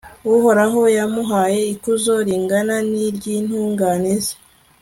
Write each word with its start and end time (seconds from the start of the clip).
uhoraho 0.35 0.81
yamuhaye 0.97 1.59
ikuzo 1.73 2.13
ringana 2.27 2.75
n'iry'intungane 2.89 4.13
ze 4.23 4.33